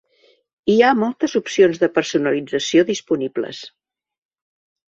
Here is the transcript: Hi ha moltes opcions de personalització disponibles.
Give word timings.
Hi 0.73 0.77
ha 0.87 0.93
moltes 1.01 1.35
opcions 1.39 1.81
de 1.83 1.89
personalització 1.99 2.87
disponibles. 2.91 3.61